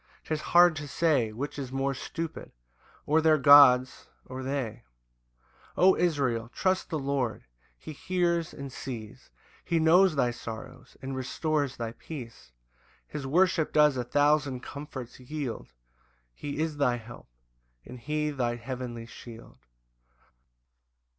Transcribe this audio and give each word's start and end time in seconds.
'Tis 0.23 0.41
hard 0.41 0.75
to 0.75 0.87
say 0.87 1.31
Which 1.31 1.59
is 1.59 1.71
more 1.71 1.93
stupid, 1.93 2.51
or 3.05 3.21
their 3.21 3.37
gods 3.37 4.09
or 4.25 4.41
they: 4.41 4.81
O 5.77 5.95
Israel, 5.95 6.49
trust 6.49 6.89
the 6.89 6.97
Lord, 6.97 7.43
he 7.77 7.93
hears 7.93 8.51
and 8.51 8.73
sees, 8.73 9.29
He 9.63 9.77
knows 9.77 10.15
thy 10.15 10.31
sorrows, 10.31 10.97
and 11.03 11.15
restores 11.15 11.77
thy 11.77 11.91
peace: 11.91 12.51
His 13.07 13.27
worship 13.27 13.71
does 13.71 13.95
a 13.95 14.03
thousand 14.03 14.61
comforts 14.61 15.19
yield, 15.19 15.67
He 16.33 16.57
is 16.57 16.77
thy 16.77 16.95
help, 16.95 17.27
and 17.85 17.99
he 17.99 18.31
thy 18.31 18.55
heavenly 18.55 19.05
shield. 19.05 19.59